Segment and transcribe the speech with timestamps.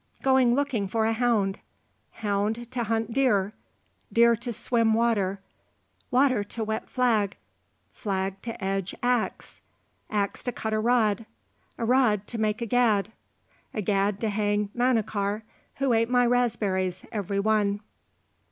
[0.23, 1.59] "Going looking for a hound,
[2.25, 3.53] hound to hunt deer,
[4.11, 5.41] deer to swim water,
[6.09, 7.37] water to wet flag,
[7.93, 9.61] flag to edge axe,
[10.09, 11.27] axe to cut a rod,
[11.77, 13.11] a rod to make a gad,
[13.75, 15.43] a gad to hang Manachar,
[15.75, 17.79] who ate my raspberries every one."